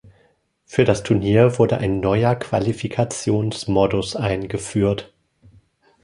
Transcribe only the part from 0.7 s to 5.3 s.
das Turnier wurde ein neuer Qualifikationsmodus eingeführt.